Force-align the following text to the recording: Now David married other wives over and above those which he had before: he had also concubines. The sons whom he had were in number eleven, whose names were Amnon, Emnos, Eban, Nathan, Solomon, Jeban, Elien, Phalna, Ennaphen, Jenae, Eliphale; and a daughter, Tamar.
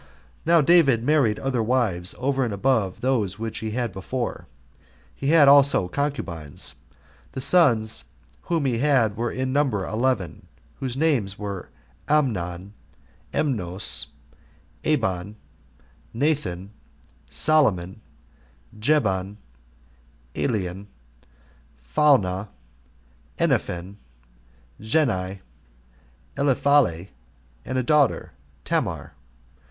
Now 0.47 0.61
David 0.61 1.03
married 1.03 1.37
other 1.37 1.61
wives 1.61 2.15
over 2.17 2.43
and 2.43 2.51
above 2.51 3.01
those 3.01 3.37
which 3.37 3.59
he 3.59 3.69
had 3.69 3.91
before: 3.91 4.47
he 5.13 5.27
had 5.27 5.47
also 5.47 5.87
concubines. 5.87 6.73
The 7.33 7.39
sons 7.41 8.05
whom 8.49 8.65
he 8.65 8.79
had 8.79 9.15
were 9.15 9.29
in 9.29 9.53
number 9.53 9.85
eleven, 9.85 10.47
whose 10.79 10.97
names 10.97 11.37
were 11.37 11.69
Amnon, 12.09 12.73
Emnos, 13.31 14.07
Eban, 14.83 15.35
Nathan, 16.15 16.71
Solomon, 17.29 18.01
Jeban, 18.79 19.37
Elien, 20.33 20.87
Phalna, 21.83 22.47
Ennaphen, 23.37 23.97
Jenae, 24.81 25.41
Eliphale; 26.35 27.05
and 27.63 27.77
a 27.77 27.83
daughter, 27.83 28.31
Tamar. 28.65 29.13